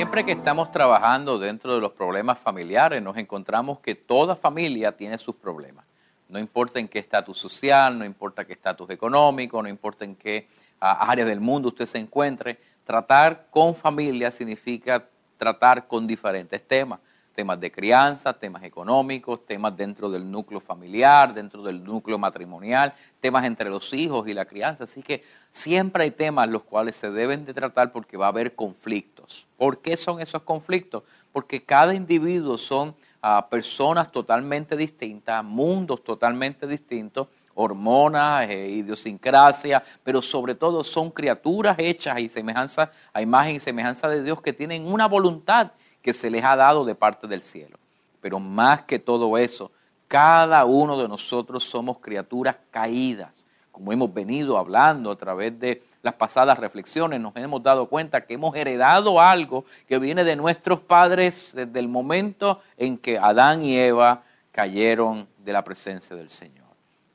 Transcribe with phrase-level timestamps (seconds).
[0.00, 5.18] Siempre que estamos trabajando dentro de los problemas familiares, nos encontramos que toda familia tiene
[5.18, 5.84] sus problemas.
[6.30, 10.48] No importa en qué estatus social, no importa qué estatus económico, no importa en qué
[10.80, 15.06] área del mundo usted se encuentre, tratar con familia significa
[15.36, 16.98] tratar con diferentes temas
[17.32, 23.44] temas de crianza, temas económicos, temas dentro del núcleo familiar, dentro del núcleo matrimonial, temas
[23.44, 24.84] entre los hijos y la crianza.
[24.84, 28.54] Así que siempre hay temas los cuales se deben de tratar porque va a haber
[28.54, 29.46] conflictos.
[29.56, 31.02] ¿Por qué son esos conflictos?
[31.32, 40.22] Porque cada individuo son ah, personas totalmente distintas, mundos totalmente distintos, hormonas, eh, idiosincrasia, pero
[40.22, 44.86] sobre todo son criaturas hechas y semejanza, a imagen y semejanza de Dios que tienen
[44.86, 47.78] una voluntad que se les ha dado de parte del cielo.
[48.20, 49.70] Pero más que todo eso,
[50.08, 53.44] cada uno de nosotros somos criaturas caídas.
[53.70, 58.34] Como hemos venido hablando a través de las pasadas reflexiones, nos hemos dado cuenta que
[58.34, 63.78] hemos heredado algo que viene de nuestros padres desde el momento en que Adán y
[63.78, 64.22] Eva
[64.52, 66.66] cayeron de la presencia del Señor.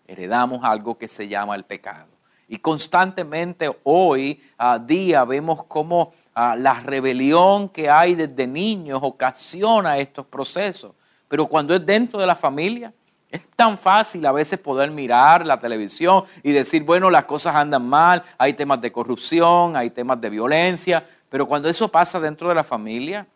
[0.08, 2.08] Heredamos algo que se llama el pecado.
[2.48, 10.26] Y constantemente hoy a día vemos cómo la rebelión que hay desde niños ocasiona estos
[10.26, 10.92] procesos.
[11.28, 12.94] Pero cuando es dentro de la familia,
[13.30, 17.86] es tan fácil a veces poder mirar la televisión y decir, bueno, las cosas andan
[17.86, 22.56] mal, hay temas de corrupción, hay temas de violencia, pero cuando eso pasa dentro de
[22.56, 23.28] la familia,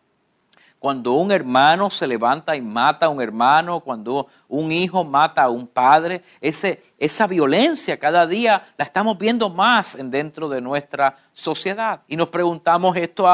[0.80, 5.50] cuando un hermano se levanta y mata a un hermano, cuando un hijo mata a
[5.50, 12.00] un padre, ese, esa violencia cada día la estamos viendo más dentro de nuestra sociedad.
[12.08, 13.28] Y nos preguntamos, ¿esto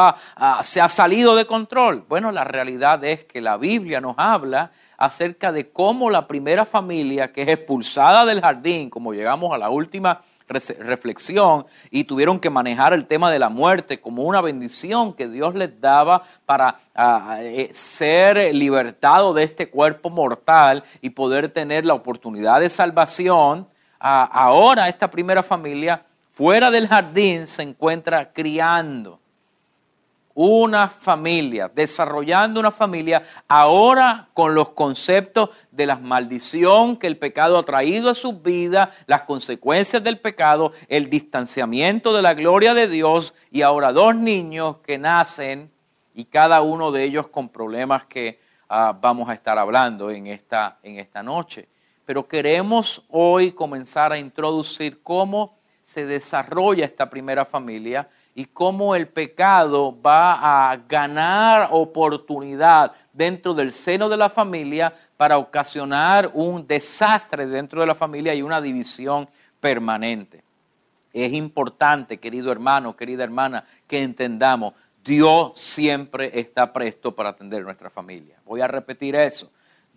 [0.64, 2.04] se ha salido de control?
[2.08, 7.32] Bueno, la realidad es que la Biblia nos habla acerca de cómo la primera familia
[7.32, 12.92] que es expulsada del jardín, como llegamos a la última reflexión y tuvieron que manejar
[12.92, 17.70] el tema de la muerte como una bendición que Dios les daba para ah, eh,
[17.72, 23.68] ser libertado de este cuerpo mortal y poder tener la oportunidad de salvación.
[23.98, 29.20] Ah, ahora esta primera familia fuera del jardín se encuentra criando
[30.38, 37.56] una familia, desarrollando una familia, ahora con los conceptos de la maldición que el pecado
[37.56, 42.86] ha traído a su vida, las consecuencias del pecado, el distanciamiento de la gloria de
[42.86, 45.70] Dios y ahora dos niños que nacen
[46.14, 48.38] y cada uno de ellos con problemas que
[48.68, 51.66] ah, vamos a estar hablando en esta, en esta noche.
[52.04, 58.06] Pero queremos hoy comenzar a introducir cómo se desarrolla esta primera familia
[58.38, 65.38] y cómo el pecado va a ganar oportunidad dentro del seno de la familia para
[65.38, 69.26] ocasionar un desastre dentro de la familia y una división
[69.58, 70.44] permanente.
[71.14, 77.88] Es importante, querido hermano, querida hermana, que entendamos, Dios siempre está presto para atender nuestra
[77.88, 78.36] familia.
[78.44, 79.50] Voy a repetir eso.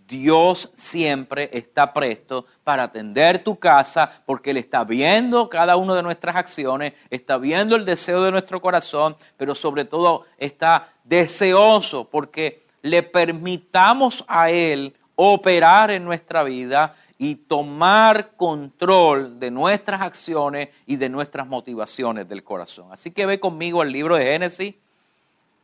[0.09, 6.01] Dios siempre está presto para atender tu casa porque Él está viendo cada una de
[6.01, 12.63] nuestras acciones, está viendo el deseo de nuestro corazón, pero sobre todo está deseoso porque
[12.81, 20.95] le permitamos a Él operar en nuestra vida y tomar control de nuestras acciones y
[20.95, 22.87] de nuestras motivaciones del corazón.
[22.91, 24.73] Así que ve conmigo el libro de Génesis,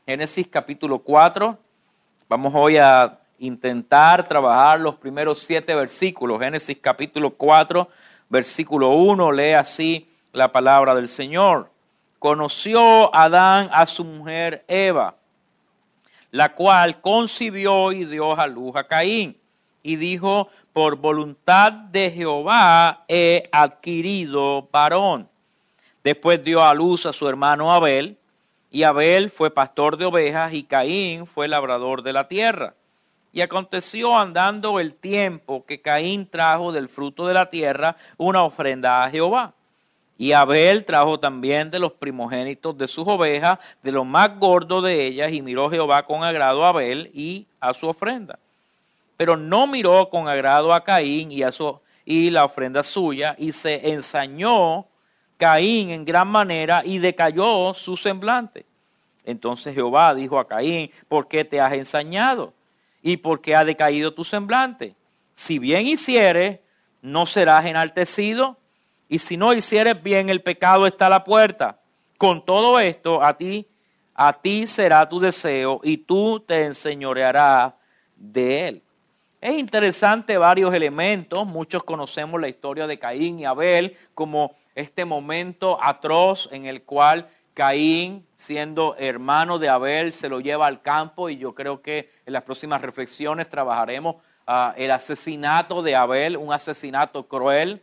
[0.05, 1.57] Génesis capítulo 4.
[2.29, 6.41] Vamos hoy a intentar trabajar los primeros siete versículos.
[6.41, 7.87] Génesis capítulo 4,
[8.29, 11.71] versículo 1, lee así la palabra del Señor.
[12.19, 15.15] Conoció Adán a su mujer Eva,
[16.31, 19.37] la cual concibió y dio a luz a Caín.
[19.83, 25.29] Y dijo, por voluntad de Jehová he adquirido varón.
[26.03, 28.17] Después dio a luz a su hermano Abel,
[28.71, 32.73] y Abel fue pastor de ovejas, y Caín fue labrador de la tierra.
[33.35, 39.03] Y aconteció andando el tiempo que Caín trajo del fruto de la tierra una ofrenda
[39.03, 39.53] a Jehová.
[40.17, 45.05] Y Abel trajo también de los primogénitos de sus ovejas, de lo más gordo de
[45.05, 48.39] ellas, y miró Jehová con agrado a Abel y a su ofrenda.
[49.17, 53.51] Pero no miró con agrado a Caín y, a su, y la ofrenda suya, y
[53.51, 54.87] se ensañó
[55.35, 58.65] Caín en gran manera y decayó su semblante.
[59.25, 62.53] Entonces Jehová dijo a Caín, ¿por qué te has ensañado?
[63.07, 64.95] ¿Y por qué ha decaído tu semblante?
[65.35, 66.61] Si bien hicieres,
[67.03, 68.57] no serás enaltecido,
[69.07, 71.79] y si no hicieres bien, el pecado está a la puerta.
[72.17, 73.67] Con todo esto, a ti,
[74.15, 77.73] a ti será tu deseo, y tú te enseñorearás
[78.15, 78.81] de él.
[79.39, 81.45] Es interesante varios elementos.
[81.45, 87.29] Muchos conocemos la historia de Caín y Abel como este momento atroz en el cual
[87.55, 92.33] Caín, siendo hermano de Abel, se lo lleva al campo y yo creo que en
[92.33, 94.17] las próximas reflexiones trabajaremos
[94.47, 97.81] uh, el asesinato de Abel, un asesinato cruel,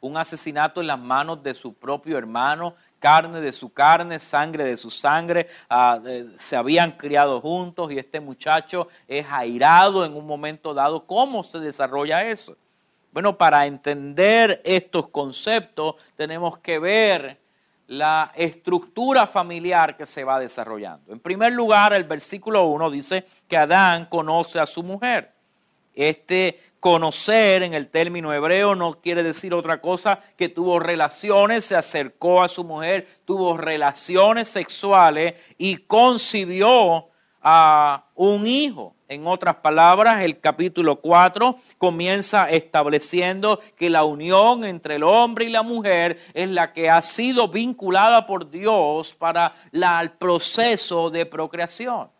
[0.00, 4.76] un asesinato en las manos de su propio hermano carne de su carne, sangre de
[4.76, 6.00] su sangre, ah,
[6.36, 11.06] se habían criado juntos y este muchacho es airado en un momento dado.
[11.06, 12.56] ¿Cómo se desarrolla eso?
[13.12, 17.38] Bueno, para entender estos conceptos tenemos que ver
[17.88, 21.12] la estructura familiar que se va desarrollando.
[21.12, 25.32] En primer lugar, el versículo 1 dice que Adán conoce a su mujer.
[25.94, 31.74] Este Conocer en el término hebreo no quiere decir otra cosa que tuvo relaciones, se
[31.74, 37.08] acercó a su mujer, tuvo relaciones sexuales y concibió
[37.50, 38.94] a un hijo.
[39.08, 45.48] En otras palabras, el capítulo 4 comienza estableciendo que la unión entre el hombre y
[45.48, 52.10] la mujer es la que ha sido vinculada por Dios para el proceso de procreación.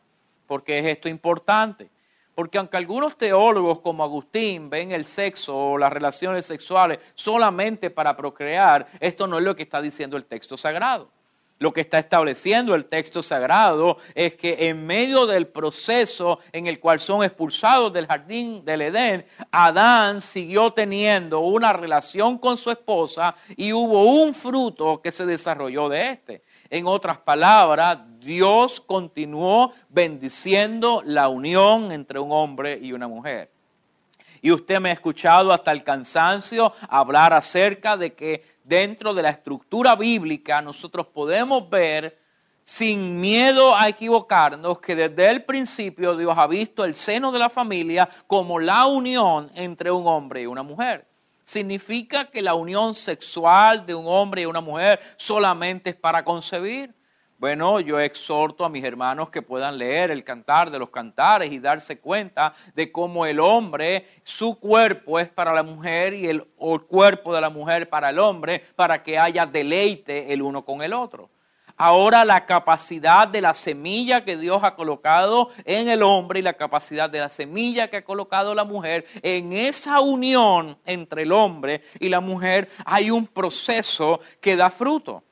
[0.47, 1.91] Porque es esto importante.
[2.35, 8.17] Porque aunque algunos teólogos como Agustín ven el sexo o las relaciones sexuales solamente para
[8.17, 11.11] procrear, esto no es lo que está diciendo el texto sagrado.
[11.59, 16.79] Lo que está estableciendo el texto sagrado es que en medio del proceso en el
[16.79, 23.35] cual son expulsados del jardín del Edén, Adán siguió teniendo una relación con su esposa
[23.57, 26.43] y hubo un fruto que se desarrolló de este.
[26.71, 33.58] En otras palabras, Dios continuó bendiciendo la unión entre un hombre y una mujer.
[34.43, 39.31] Y usted me ha escuchado hasta el cansancio hablar acerca de que dentro de la
[39.31, 42.19] estructura bíblica nosotros podemos ver
[42.63, 47.49] sin miedo a equivocarnos que desde el principio Dios ha visto el seno de la
[47.49, 51.09] familia como la unión entre un hombre y una mujer
[51.49, 56.95] significa que la unión sexual de un hombre y una mujer solamente es para concebir.
[57.39, 61.61] Bueno, yo exhorto a mis hermanos que puedan leer el cantar de los cantares y
[61.61, 66.45] darse cuenta de cómo el hombre, su cuerpo es para la mujer y el,
[66.89, 70.93] cuerpo de la mujer para el hombre, para que haya deleite el uno con el
[70.93, 71.31] otro
[71.81, 76.55] ahora la capacidad de la semilla que Dios ha colocado en el hombre y la
[76.55, 81.83] capacidad de la semilla que ha colocado la mujer, en esa unión entre el hombre
[82.01, 85.23] y la mujer hay un proceso que da fruto.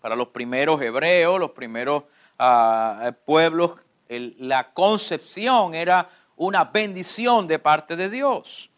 [0.00, 2.04] Para los primeros hebreos, los primeros
[2.38, 3.72] ah, pueblos,
[4.08, 8.70] la concepción era una bendición de parte de Dios.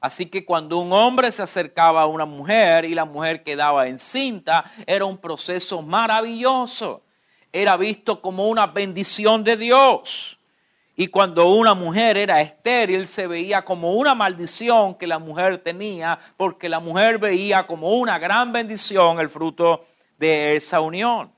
[0.00, 4.64] Así que cuando un hombre se acercaba a una mujer y la mujer quedaba encinta,
[4.86, 7.02] era un proceso maravilloso.
[7.52, 10.38] Era visto como una bendición de Dios.
[10.94, 16.18] Y cuando una mujer era estéril, se veía como una maldición que la mujer tenía,
[16.36, 19.86] porque la mujer veía como una gran bendición el fruto
[20.18, 21.32] de esa unión.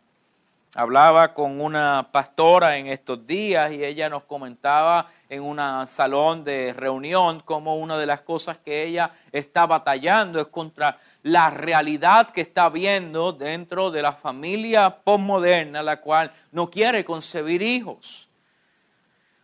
[0.77, 5.59] Hablaba con una pastora en estos días y ella nos comentaba en un
[5.89, 11.51] salón de reunión como una de las cosas que ella está batallando es contra la
[11.51, 18.29] realidad que está viendo dentro de la familia postmoderna, la cual no quiere concebir hijos.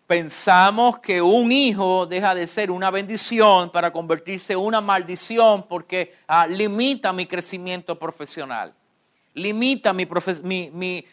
[0.07, 6.15] Pensamos que un hijo deja de ser una bendición para convertirse en una maldición porque
[6.29, 8.73] ah, limita mi crecimiento profesional
[9.37, 10.09] limita mi,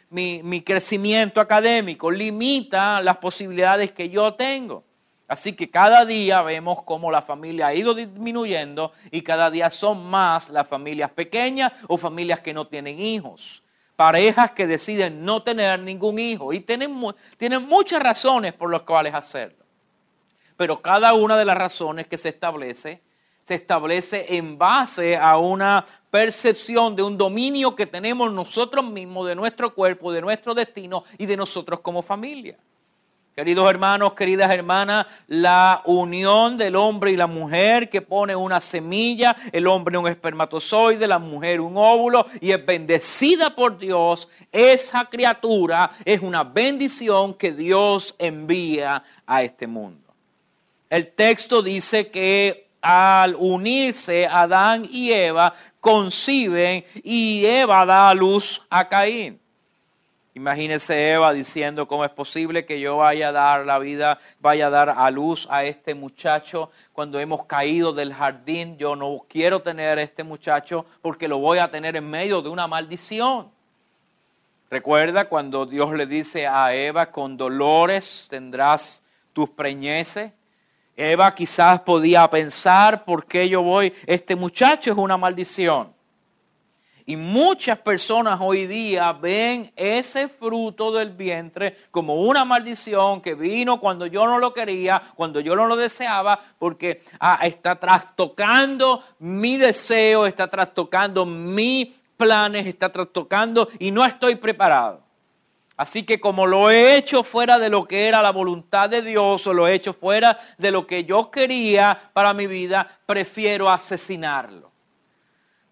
[0.09, 4.83] mi, crecimiento académico, limita las posibilidades que yo tengo.
[5.27, 10.05] Así que cada día vemos cómo la familia ha ido disminuyendo y cada día son
[10.05, 13.61] más las familias pequeñas o familias que no tienen hijos.
[13.95, 16.95] Parejas que deciden no tener ningún hijo y tienen,
[17.37, 19.65] tienen muchas razones por las cuales hacerlo.
[20.55, 23.01] Pero cada una de las razones que se establece
[23.41, 29.33] se establece en base a una percepción de un dominio que tenemos nosotros mismos de
[29.33, 32.55] nuestro cuerpo, de nuestro destino y de nosotros como familia.
[33.35, 39.35] Queridos hermanos, queridas hermanas, la unión del hombre y la mujer que pone una semilla,
[39.51, 45.93] el hombre un espermatozoide, la mujer un óvulo y es bendecida por Dios, esa criatura
[46.05, 50.13] es una bendición que Dios envía a este mundo.
[50.91, 58.61] El texto dice que al unirse Adán y Eva, conciben y Eva da a luz
[58.69, 59.39] a Caín.
[60.35, 64.69] Imagínese Eva diciendo cómo es posible que yo vaya a dar la vida, vaya a
[64.71, 68.75] dar a luz a este muchacho cuando hemos caído del jardín.
[68.77, 72.49] Yo no quiero tener a este muchacho porque lo voy a tener en medio de
[72.49, 73.51] una maldición.
[74.71, 80.31] Recuerda cuando Dios le dice a Eva, con dolores tendrás tus preñeces.
[80.95, 83.93] Eva quizás podía pensar, ¿por qué yo voy?
[84.05, 85.93] Este muchacho es una maldición.
[87.05, 93.79] Y muchas personas hoy día ven ese fruto del vientre como una maldición que vino
[93.79, 99.57] cuando yo no lo quería, cuando yo no lo deseaba, porque ah, está trastocando mi
[99.57, 105.02] deseo, está trastocando mis planes, está trastocando y no estoy preparado.
[105.75, 109.47] Así que como lo he hecho fuera de lo que era la voluntad de Dios
[109.47, 114.71] o lo he hecho fuera de lo que yo quería para mi vida, prefiero asesinarlo.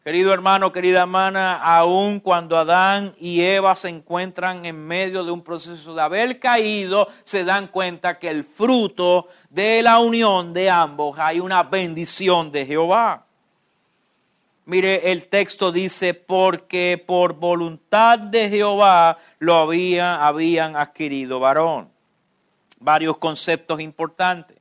[0.03, 5.43] Querido hermano, querida hermana, aun cuando Adán y Eva se encuentran en medio de un
[5.43, 11.20] proceso de haber caído, se dan cuenta que el fruto de la unión de ambos
[11.20, 13.27] hay una bendición de Jehová.
[14.65, 21.89] Mire, el texto dice, porque por voluntad de Jehová lo habían, habían adquirido varón.
[22.80, 24.58] Varios conceptos importantes.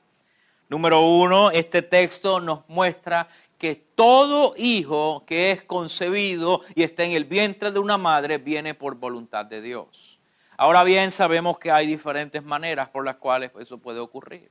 [0.69, 3.29] Número uno, este texto nos muestra
[3.59, 8.75] que todo hijo que es concebido y está en el vientre de una madre viene
[8.75, 10.19] por voluntad de Dios.
[10.57, 14.51] Ahora bien, sabemos que hay diferentes maneras por las cuales eso puede ocurrir.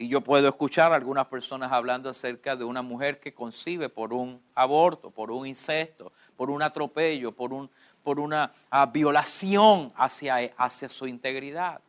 [0.00, 4.14] Y yo puedo escuchar a algunas personas hablando acerca de una mujer que concibe por
[4.14, 7.70] un aborto, por un incesto, por un atropello, por, un,
[8.02, 11.82] por una ah, violación hacia, hacia su integridad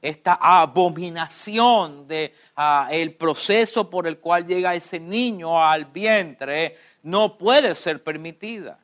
[0.00, 7.74] esta abominación de ah, proceso por el cual llega ese niño al vientre no puede
[7.74, 8.78] ser permitida.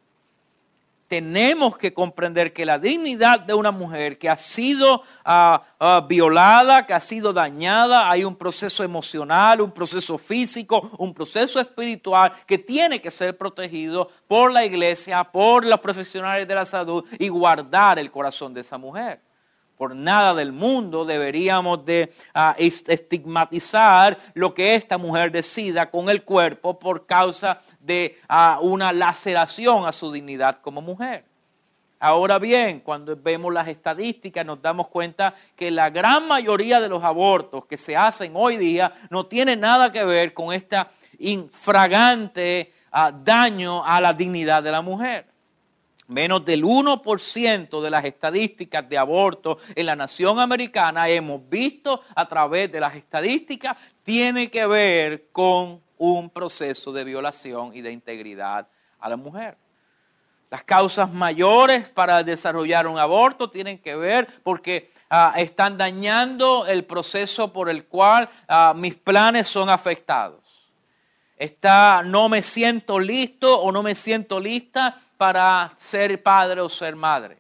[1.09, 6.87] Tenemos que comprender que la dignidad de una mujer que ha sido ah, ah, violada,
[6.87, 12.59] que ha sido dañada, hay un proceso emocional, un proceso físico, un proceso espiritual que
[12.59, 17.99] tiene que ser protegido por la iglesia, por los profesionales de la salud y guardar
[17.99, 19.21] el corazón de esa mujer.
[19.77, 26.23] Por nada del mundo deberíamos de ah, estigmatizar lo que esta mujer decida con el
[26.23, 28.19] cuerpo por causa de
[28.61, 31.25] una laceración a su dignidad como mujer.
[32.05, 37.03] Ahora bien, cuando vemos las estadísticas nos damos cuenta que la gran mayoría de los
[37.03, 40.77] abortos que se hacen hoy día no tienen nada que ver con este
[41.19, 45.27] infragante ah, daño a la dignidad de la mujer.
[46.07, 52.29] Menos del 1% de las estadísticas de aborto en la nación americana hemos visto a
[52.29, 58.67] través de las estadísticas tiene que ver con un proceso de violación y de integridad
[58.99, 59.57] a la mujer.
[60.51, 66.85] Las causas mayores para desarrollar un aborto tienen que ver porque ah, están dañando el
[66.85, 70.41] proceso por el cual ah, mis planes son afectados.
[71.37, 76.95] Está, no me siento listo o no me siento lista para ser padre o ser
[76.95, 77.39] madre.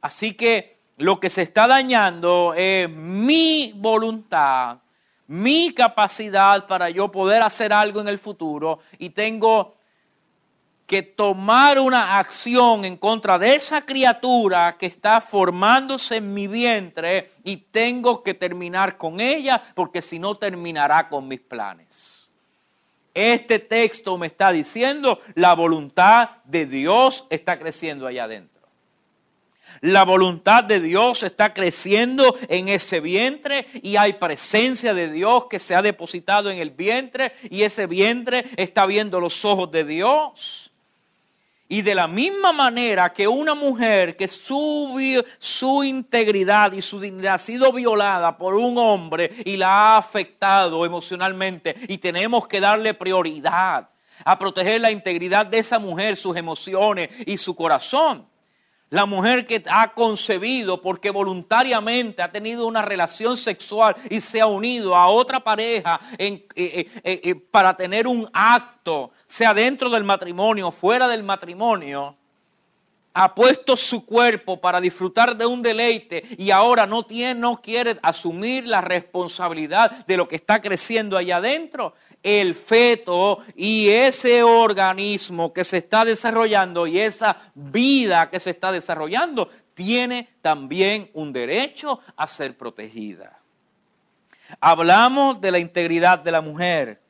[0.00, 4.78] Así que lo que se está dañando es mi voluntad,
[5.26, 9.74] mi capacidad para yo poder hacer algo en el futuro y tengo
[10.86, 17.32] que tomar una acción en contra de esa criatura que está formándose en mi vientre
[17.42, 22.28] y tengo que terminar con ella porque si no terminará con mis planes.
[23.12, 28.55] Este texto me está diciendo, la voluntad de Dios está creciendo allá adentro.
[29.86, 35.60] La voluntad de Dios está creciendo en ese vientre y hay presencia de Dios que
[35.60, 40.72] se ha depositado en el vientre y ese vientre está viendo los ojos de Dios.
[41.68, 47.34] Y de la misma manera que una mujer que su, su integridad y su dignidad
[47.34, 52.92] ha sido violada por un hombre y la ha afectado emocionalmente y tenemos que darle
[52.92, 53.88] prioridad
[54.24, 58.26] a proteger la integridad de esa mujer, sus emociones y su corazón.
[58.90, 64.46] La mujer que ha concebido porque voluntariamente ha tenido una relación sexual y se ha
[64.46, 70.68] unido a otra pareja eh, eh, eh, para tener un acto, sea dentro del matrimonio,
[70.68, 72.16] o fuera del matrimonio,
[73.12, 77.98] ha puesto su cuerpo para disfrutar de un deleite y ahora no tiene, no quiere
[78.02, 81.94] asumir la responsabilidad de lo que está creciendo allá adentro
[82.26, 88.72] el feto y ese organismo que se está desarrollando y esa vida que se está
[88.72, 93.38] desarrollando tiene también un derecho a ser protegida.
[94.58, 97.00] Hablamos de la integridad de la mujer,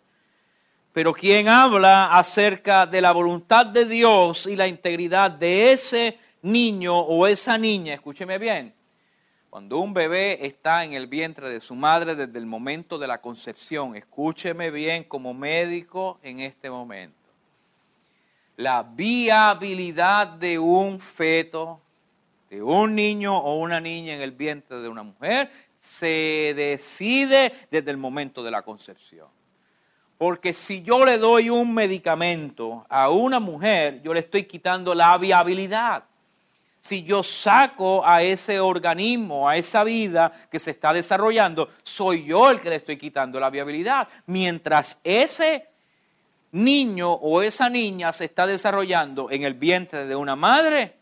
[0.92, 6.94] pero quien habla acerca de la voluntad de Dios y la integridad de ese niño
[6.94, 8.75] o esa niña, escúcheme bien,
[9.50, 13.20] cuando un bebé está en el vientre de su madre desde el momento de la
[13.20, 17.16] concepción, escúcheme bien como médico en este momento,
[18.56, 21.80] la viabilidad de un feto,
[22.50, 25.50] de un niño o una niña en el vientre de una mujer,
[25.80, 29.28] se decide desde el momento de la concepción.
[30.18, 35.16] Porque si yo le doy un medicamento a una mujer, yo le estoy quitando la
[35.18, 36.04] viabilidad.
[36.86, 42.48] Si yo saco a ese organismo, a esa vida que se está desarrollando, soy yo
[42.48, 44.06] el que le estoy quitando la viabilidad.
[44.26, 45.66] Mientras ese
[46.52, 50.94] niño o esa niña se está desarrollando en el vientre de una madre,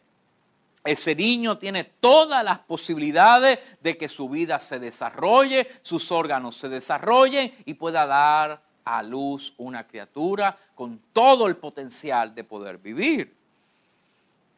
[0.84, 6.70] ese niño tiene todas las posibilidades de que su vida se desarrolle, sus órganos se
[6.70, 13.43] desarrollen y pueda dar a luz una criatura con todo el potencial de poder vivir.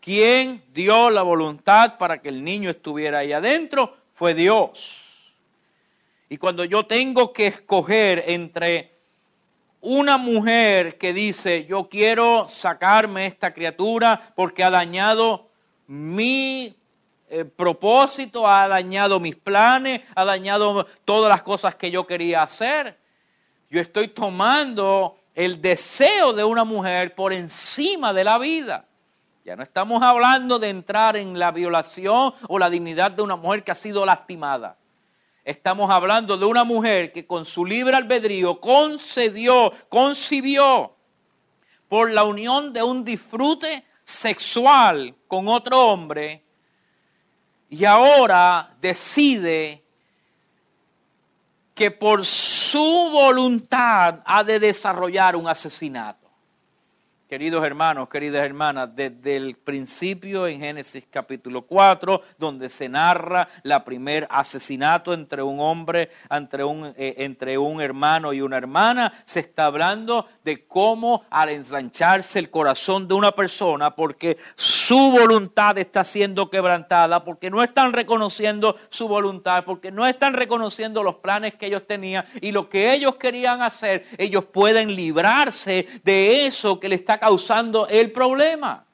[0.07, 3.97] ¿Quién dio la voluntad para que el niño estuviera ahí adentro?
[4.15, 5.03] Fue Dios.
[6.29, 8.93] Y cuando yo tengo que escoger entre
[9.81, 15.49] una mujer que dice, yo quiero sacarme esta criatura porque ha dañado
[15.89, 16.77] mi
[17.29, 22.97] eh, propósito, ha dañado mis planes, ha dañado todas las cosas que yo quería hacer,
[23.69, 28.87] yo estoy tomando el deseo de una mujer por encima de la vida.
[29.47, 33.63] Ya no estamos hablando de entrar en la violación o la dignidad de una mujer
[33.63, 34.77] que ha sido lastimada.
[35.45, 40.97] Estamos hablando de una mujer que con su libre albedrío concedió, concibió
[41.89, 46.45] por la unión de un disfrute sexual con otro hombre
[47.69, 49.85] y ahora decide
[51.73, 56.26] que por su voluntad ha de desarrollar un asesinato.
[57.29, 63.85] Queridos hermanos, queridas hermanas, desde el principio en Génesis capítulo 4, donde se narra la
[63.85, 69.41] primer asesinato entre un hombre, entre un, eh, entre un hermano y una hermana, se
[69.41, 76.05] está hablando de cómo al ensancharse el corazón de una persona, porque su voluntad está
[76.05, 81.67] siendo quebrantada, porque no están reconociendo su voluntad, porque no están reconociendo los planes que
[81.67, 86.95] ellos tenían y lo que ellos querían hacer, ellos pueden librarse de eso que le
[86.95, 88.87] está causando el problema.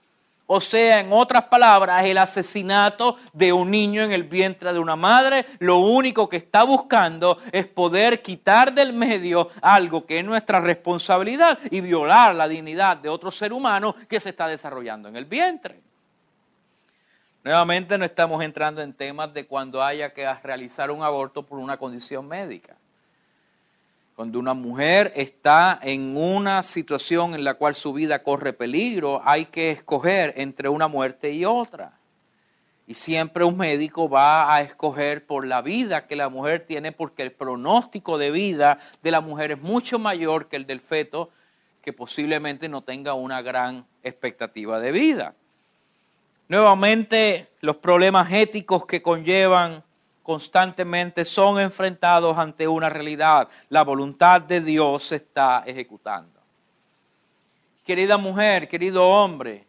[0.54, 4.96] O sea, en otras palabras, el asesinato de un niño en el vientre de una
[4.96, 10.60] madre, lo único que está buscando es poder quitar del medio algo que es nuestra
[10.60, 15.24] responsabilidad y violar la dignidad de otro ser humano que se está desarrollando en el
[15.24, 15.80] vientre.
[17.44, 21.78] Nuevamente no estamos entrando en temas de cuando haya que realizar un aborto por una
[21.78, 22.76] condición médica.
[24.16, 29.46] Cuando una mujer está en una situación en la cual su vida corre peligro, hay
[29.46, 31.98] que escoger entre una muerte y otra.
[32.86, 37.22] Y siempre un médico va a escoger por la vida que la mujer tiene porque
[37.22, 41.30] el pronóstico de vida de la mujer es mucho mayor que el del feto,
[41.80, 45.34] que posiblemente no tenga una gran expectativa de vida.
[46.48, 49.82] Nuevamente, los problemas éticos que conllevan
[50.22, 53.48] constantemente son enfrentados ante una realidad.
[53.68, 56.40] La voluntad de Dios se está ejecutando.
[57.84, 59.66] Querida mujer, querido hombre,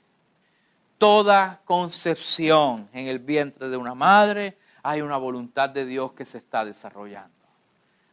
[0.98, 6.38] toda concepción en el vientre de una madre hay una voluntad de Dios que se
[6.38, 7.32] está desarrollando.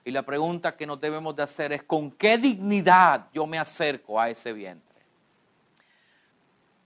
[0.05, 4.19] Y la pregunta que nos debemos de hacer es, ¿con qué dignidad yo me acerco
[4.19, 4.89] a ese vientre?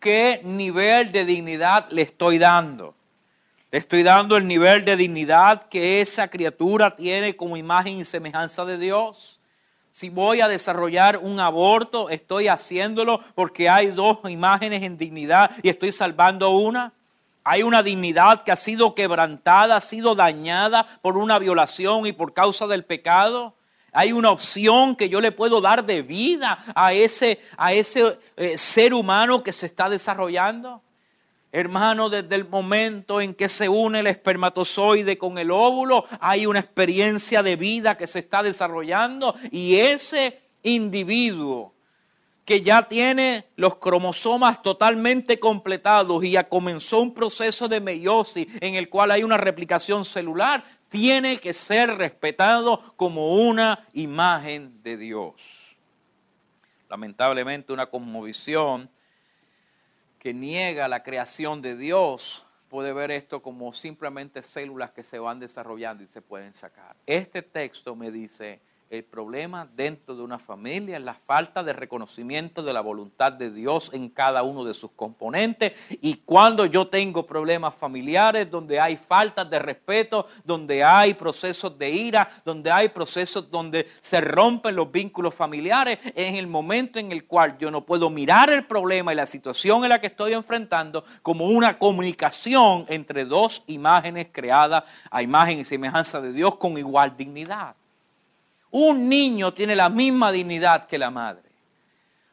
[0.01, 2.95] ¿Qué nivel de dignidad le estoy dando?
[3.75, 8.79] Estoy dando el nivel de dignidad que esa criatura tiene como imagen y semejanza de
[8.79, 9.41] Dios.
[9.91, 15.71] Si voy a desarrollar un aborto, estoy haciéndolo porque hay dos imágenes en dignidad y
[15.71, 16.93] estoy salvando una.
[17.43, 22.33] Hay una dignidad que ha sido quebrantada, ha sido dañada por una violación y por
[22.33, 23.57] causa del pecado.
[23.93, 28.57] Hay una opción que yo le puedo dar de vida a ese, a ese eh,
[28.57, 30.84] ser humano que se está desarrollando.
[31.57, 36.59] Hermano, desde el momento en que se une el espermatozoide con el óvulo, hay una
[36.59, 41.73] experiencia de vida que se está desarrollando y ese individuo
[42.45, 48.75] que ya tiene los cromosomas totalmente completados y ya comenzó un proceso de meiosis en
[48.75, 55.35] el cual hay una replicación celular, tiene que ser respetado como una imagen de Dios.
[56.89, 58.91] Lamentablemente una conmovisión
[60.25, 65.39] que niega la creación de Dios puede ver esto como simplemente células que se van
[65.39, 66.97] desarrollando y se pueden sacar.
[67.05, 68.63] Este texto me dice,
[68.99, 73.51] el problema dentro de una familia es la falta de reconocimiento de la voluntad de
[73.51, 75.73] Dios en cada uno de sus componentes.
[76.01, 81.91] Y cuando yo tengo problemas familiares donde hay faltas de respeto, donde hay procesos de
[81.91, 87.27] ira, donde hay procesos donde se rompen los vínculos familiares, es el momento en el
[87.27, 91.05] cual yo no puedo mirar el problema y la situación en la que estoy enfrentando
[91.23, 97.17] como una comunicación entre dos imágenes creadas a imagen y semejanza de Dios con igual
[97.17, 97.75] dignidad.
[98.77, 101.49] Un niño tiene la misma dignidad que la madre.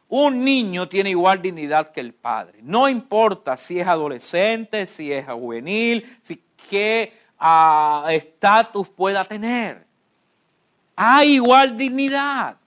[0.09, 2.57] Un niño tiene igual dignidad que el padre.
[2.63, 9.85] No importa si es adolescente, si es juvenil, si qué ah, estatus pueda tener.
[10.95, 12.57] Hay igual dignidad.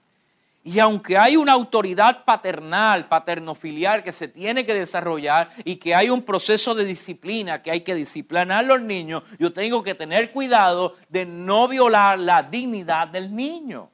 [0.67, 6.09] Y aunque hay una autoridad paternal, paternofilial que se tiene que desarrollar y que hay
[6.09, 10.31] un proceso de disciplina que hay que disciplinar a los niños, yo tengo que tener
[10.31, 13.91] cuidado de no violar la dignidad del niño,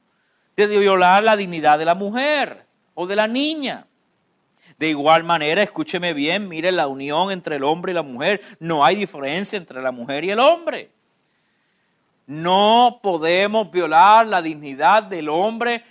[0.56, 3.86] de violar la dignidad de la mujer o de la niña.
[4.80, 8.40] De igual manera, escúcheme bien, mire la unión entre el hombre y la mujer.
[8.62, 10.90] No hay diferencia entre la mujer y el hombre.
[12.28, 15.84] No podemos violar la dignidad del hombre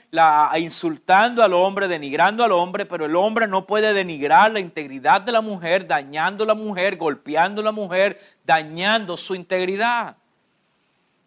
[0.56, 5.32] insultando al hombre, denigrando al hombre, pero el hombre no puede denigrar la integridad de
[5.32, 10.16] la mujer, dañando a la mujer, golpeando a la mujer, dañando su integridad.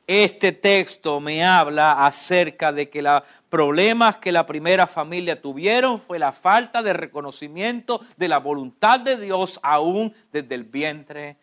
[0.05, 6.19] Este texto me habla acerca de que los problemas que la primera familia tuvieron fue
[6.19, 11.37] la falta de reconocimiento de la voluntad de Dios aún desde el vientre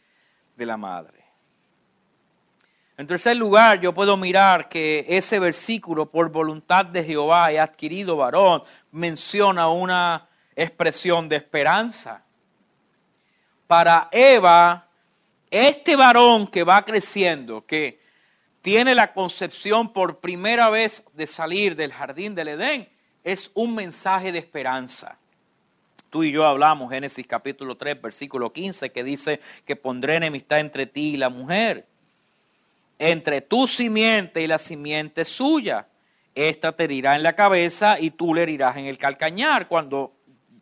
[0.57, 1.20] de la madre.
[3.01, 8.19] En tercer lugar, yo puedo mirar que ese versículo, por voluntad de Jehová he adquirido
[8.19, 12.23] varón, menciona una expresión de esperanza.
[13.67, 14.87] Para Eva,
[15.51, 18.03] este varón que va creciendo, que
[18.61, 22.87] tiene la concepción por primera vez de salir del jardín del Edén,
[23.25, 25.17] es un mensaje de esperanza.
[26.11, 30.85] Tú y yo hablamos, Génesis capítulo 3, versículo 15, que dice que pondré enemistad entre
[30.85, 31.87] ti y la mujer
[33.01, 35.89] entre tu simiente y la simiente suya.
[36.35, 39.67] Esta te herirá en la cabeza y tú le herirás en el calcañar.
[39.69, 40.13] Cuando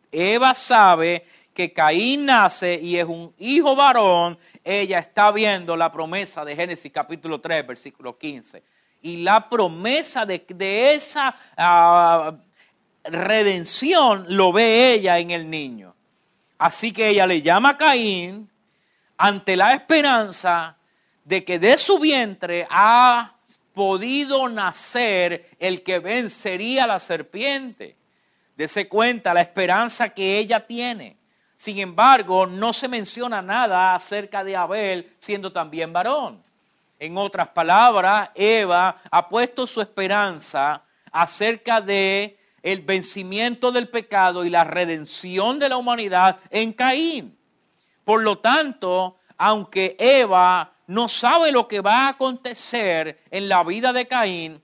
[0.09, 6.45] Eva sabe que Caín nace y es un hijo varón, ella está viendo la promesa
[6.45, 8.63] de Génesis capítulo 3, versículo 15.
[9.01, 10.45] Y la promesa de,
[10.93, 12.37] esa ah,
[13.03, 15.93] redención lo ve ella en el niño.
[16.57, 18.49] Así que ella le llama a Caín
[19.17, 20.77] ante la esperanza
[21.29, 23.35] de que de su vientre ha
[23.75, 27.95] podido nacer el que vencería a la serpiente.
[28.57, 31.17] Dese cuenta la esperanza que ella tiene.
[31.55, 36.41] Sin embargo, no se menciona nada acerca de Abel siendo también varón.
[36.97, 44.49] En otras palabras, Eva ha puesto su esperanza acerca de el vencimiento del pecado y
[44.49, 47.37] la redención de la humanidad en Caín.
[48.03, 53.93] Por lo tanto, aunque Eva no sabe lo que va a acontecer en la vida
[53.93, 54.59] de Caín,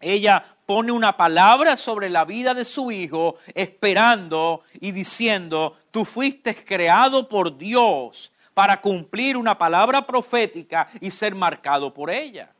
[0.00, 6.54] ella pone una palabra sobre la vida de su hijo, esperando y diciendo, tú fuiste
[6.54, 12.52] creado por Dios para cumplir una palabra profética y ser marcado por ella.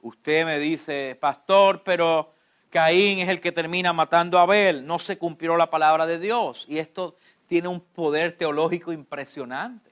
[0.00, 2.32] Usted me dice, pastor, pero
[2.70, 6.64] Caín es el que termina matando a Abel, no se cumplió la palabra de Dios.
[6.70, 7.16] Y esto
[7.48, 9.91] tiene un poder teológico impresionante.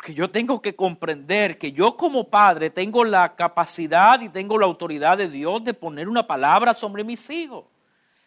[0.00, 4.64] Porque yo tengo que comprender que yo como padre tengo la capacidad y tengo la
[4.64, 7.66] autoridad de Dios de poner una palabra sobre mis hijos.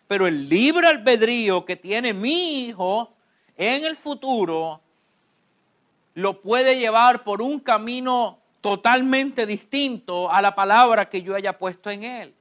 [0.07, 3.12] Pero el libre albedrío que tiene mi hijo
[3.57, 4.81] en el futuro
[6.13, 11.89] lo puede llevar por un camino totalmente distinto a la palabra que yo haya puesto
[11.89, 12.36] en él.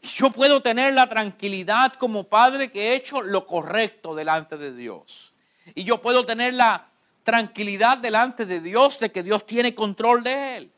[0.00, 5.32] Yo puedo tener la tranquilidad como padre que he hecho lo correcto delante de Dios.
[5.74, 6.93] Y yo puedo tener la
[7.24, 10.70] tranquilidad delante de Dios de que Dios tiene control de él.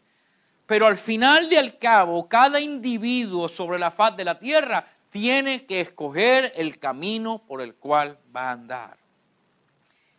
[0.64, 5.66] Pero al final y al cabo, cada individuo sobre la faz de la tierra tiene
[5.66, 8.96] que escoger el camino por el cual va a andar.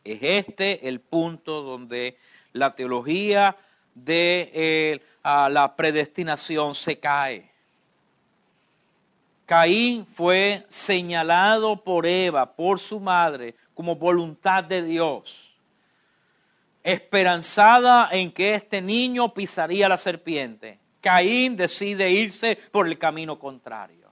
[0.03, 2.17] Es este el punto donde
[2.53, 3.57] la teología
[3.93, 7.51] de eh, la predestinación se cae.
[9.45, 15.46] Caín fue señalado por Eva, por su madre, como voluntad de Dios
[16.83, 20.79] esperanzada en que este niño pisaría la serpiente.
[21.01, 24.07] Caín decide irse por el camino contrario.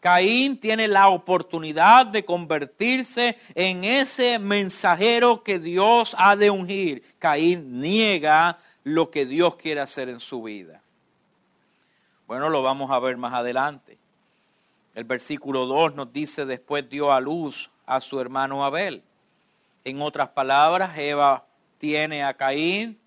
[0.00, 7.02] Caín tiene la oportunidad de convertirse en ese mensajero que Dios ha de ungir.
[7.18, 10.80] Caín niega lo que Dios quiere hacer en su vida.
[12.26, 13.98] Bueno, lo vamos a ver más adelante.
[14.94, 19.02] El versículo 2 nos dice, después dio a luz a su hermano Abel.
[19.86, 21.46] En otras palabras, Eva
[21.78, 22.98] tiene a Caín,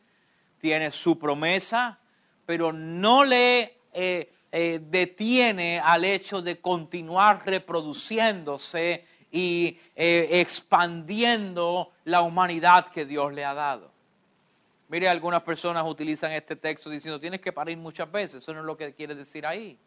[0.62, 2.00] tiene su promesa,
[2.46, 12.22] pero no le eh, eh, detiene al hecho de continuar reproduciéndose y eh, expandiendo la
[12.22, 13.92] humanidad que Dios le ha dado.
[14.88, 18.42] Mire, algunas personas utilizan este texto diciendo, tienes que parir muchas veces.
[18.42, 19.78] Eso no es lo que quiere decir ahí.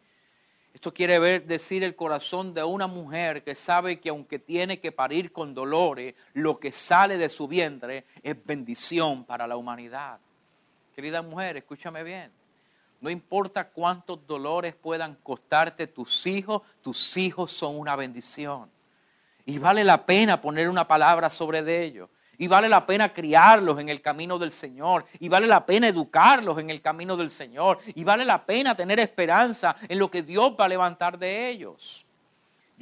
[0.73, 4.91] Esto quiere ver, decir el corazón de una mujer que sabe que aunque tiene que
[4.91, 10.19] parir con dolores, lo que sale de su vientre es bendición para la humanidad.
[10.95, 12.31] Querida mujer, escúchame bien.
[13.01, 18.69] No importa cuántos dolores puedan costarte tus hijos, tus hijos son una bendición.
[19.45, 22.09] Y vale la pena poner una palabra sobre de ellos.
[22.37, 25.05] Y vale la pena criarlos en el camino del Señor.
[25.19, 27.79] Y vale la pena educarlos en el camino del Señor.
[27.95, 32.03] Y vale la pena tener esperanza en lo que Dios va a levantar de ellos.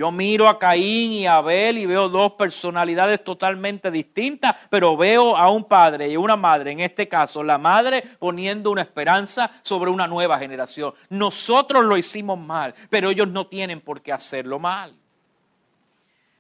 [0.02, 5.36] Yo miro a Caín y a Abel y veo dos personalidades totalmente distintas, pero veo
[5.36, 9.92] a un padre y una madre, en este caso la madre poniendo una esperanza sobre
[9.92, 10.94] una nueva generación.
[11.10, 14.96] Nosotros lo hicimos mal, pero ellos no tienen por qué hacerlo mal.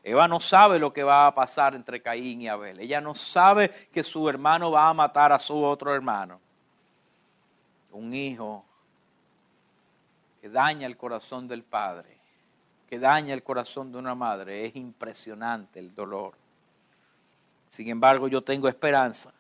[0.03, 2.79] Eva no sabe lo que va a pasar entre Caín y Abel.
[2.79, 6.39] Ella no sabe que su hermano va a matar a su otro hermano.
[7.91, 8.65] Un hijo
[10.41, 12.17] que daña el corazón del padre,
[12.89, 14.65] que daña el corazón de una madre.
[14.65, 16.33] Es impresionante el dolor.
[17.67, 19.31] Sin embargo, yo tengo esperanza.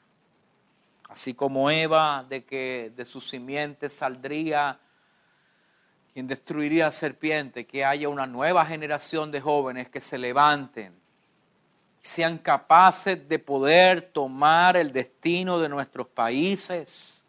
[1.09, 4.79] Así como Eva, de que de su simiente saldría
[6.13, 10.93] quien destruiría a serpiente, que haya una nueva generación de jóvenes que se levanten,
[12.01, 17.25] sean capaces de poder tomar el destino de nuestros países,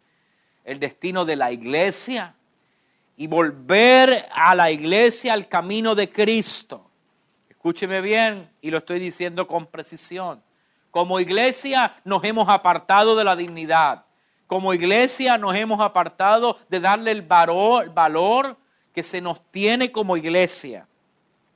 [0.65, 2.35] el destino de la iglesia
[3.15, 6.89] y volver a la iglesia al camino de Cristo.
[7.49, 10.41] Escúcheme bien y lo estoy diciendo con precisión.
[10.91, 14.05] Como iglesia nos hemos apartado de la dignidad.
[14.47, 18.57] Como iglesia nos hemos apartado de darle el valor
[18.93, 20.87] que se nos tiene como iglesia,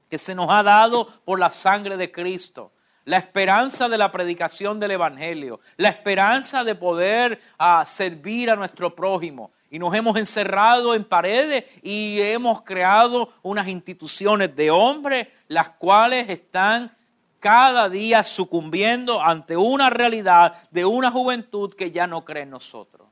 [0.10, 2.72] que se nos ha dado por la sangre de Cristo.
[3.06, 8.94] La esperanza de la predicación del Evangelio, la esperanza de poder ah, servir a nuestro
[8.94, 9.52] prójimo.
[9.70, 16.30] Y nos hemos encerrado en paredes y hemos creado unas instituciones de hombres, las cuales
[16.30, 16.94] están
[17.40, 23.07] cada día sucumbiendo ante una realidad de una juventud que ya no cree en nosotros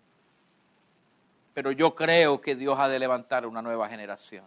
[1.56, 4.44] pero yo creo que Dios ha de levantar una nueva generación.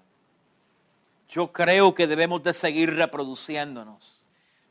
[1.26, 4.20] Yo creo que debemos de seguir reproduciéndonos.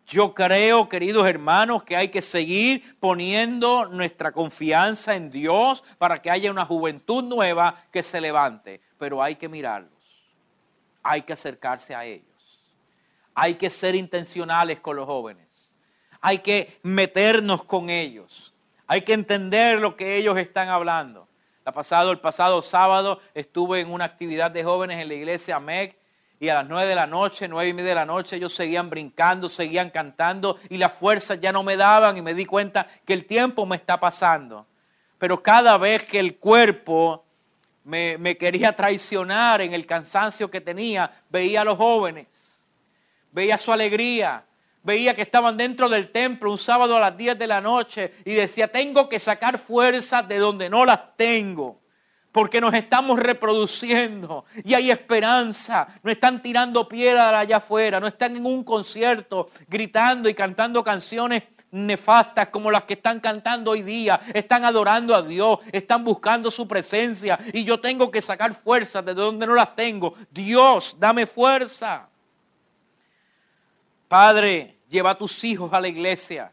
[0.05, 6.29] Yo creo, queridos hermanos, que hay que seguir poniendo nuestra confianza en Dios para que
[6.29, 8.81] haya una juventud nueva que se levante.
[8.99, 9.91] Pero hay que mirarlos.
[11.01, 12.61] Hay que acercarse a ellos.
[13.33, 15.73] Hay que ser intencionales con los jóvenes.
[16.21, 18.53] Hay que meternos con ellos.
[18.85, 21.26] Hay que entender lo que ellos están hablando
[21.71, 25.97] pasado, el pasado sábado estuve en una actividad de jóvenes en la iglesia MEC
[26.39, 28.89] y a las nueve de la noche, nueve y media de la noche, ellos seguían
[28.89, 33.13] brincando, seguían cantando y las fuerzas ya no me daban y me di cuenta que
[33.13, 34.67] el tiempo me está pasando.
[35.17, 37.25] Pero cada vez que el cuerpo
[37.83, 42.27] me, me quería traicionar en el cansancio que tenía, veía a los jóvenes,
[43.31, 44.43] veía su alegría,
[44.83, 48.33] veía que estaban dentro del templo un sábado a las 10 de la noche y
[48.33, 51.81] decía, tengo que sacar fuerzas de donde no las tengo.
[52.31, 55.87] Porque nos estamos reproduciendo y hay esperanza.
[56.03, 61.43] No están tirando piedra allá afuera, no están en un concierto gritando y cantando canciones
[61.71, 64.19] nefastas como las que están cantando hoy día.
[64.33, 69.13] Están adorando a Dios, están buscando su presencia y yo tengo que sacar fuerzas de
[69.13, 70.13] donde no las tengo.
[70.31, 72.07] Dios, dame fuerza.
[74.07, 76.51] Padre, Lleva a tus hijos a la iglesia.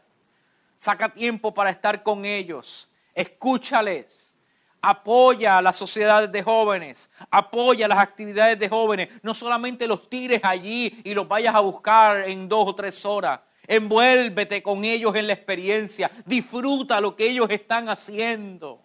[0.77, 2.89] Saca tiempo para estar con ellos.
[3.13, 4.35] Escúchales.
[4.81, 7.09] Apoya a las sociedades de jóvenes.
[7.31, 9.09] Apoya las actividades de jóvenes.
[9.23, 13.39] No solamente los tires allí y los vayas a buscar en dos o tres horas.
[13.67, 16.11] Envuélvete con ellos en la experiencia.
[16.25, 18.81] Disfruta lo que ellos están haciendo.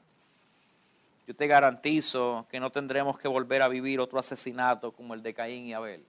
[1.26, 5.34] Yo te garantizo que no tendremos que volver a vivir otro asesinato como el de
[5.34, 6.04] Caín y Abel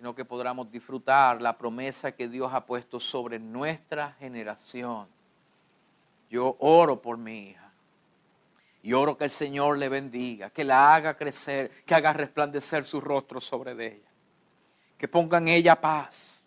[0.00, 5.06] sino que podamos disfrutar la promesa que Dios ha puesto sobre nuestra generación.
[6.30, 7.70] Yo oro por mi hija.
[8.82, 12.98] Y oro que el Señor le bendiga, que la haga crecer, que haga resplandecer su
[12.98, 14.08] rostro sobre ella.
[14.96, 16.46] Que ponga en ella paz.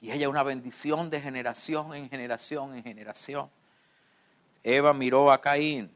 [0.00, 3.50] Y ella una bendición de generación en generación en generación.
[4.62, 5.94] Eva miró a Caín,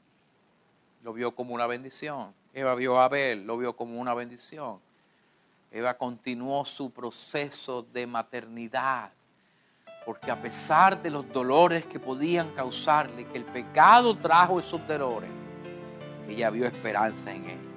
[1.03, 2.35] lo vio como una bendición.
[2.53, 4.87] Eva vio a Abel, lo vio como una bendición.
[5.71, 9.11] Eva continuó su proceso de maternidad,
[10.07, 15.29] porque a pesar de los dolores que podían causarle, que el pecado trajo esos dolores,
[16.27, 17.69] ella vio esperanza en ellos.